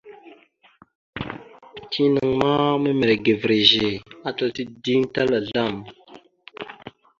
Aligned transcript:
Tinaŋ 1.91 2.29
ma 2.39 2.51
miməre 2.83 3.15
ga 3.23 3.33
virəze, 3.41 3.89
atal 4.27 4.49
tideŋ 4.55 5.01
tal 5.13 5.29
azlam. 5.39 5.75